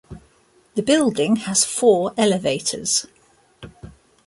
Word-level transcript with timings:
The 0.73 0.81
building 0.81 1.35
has 1.35 1.63
four 1.63 2.15
elevators. 2.17 3.05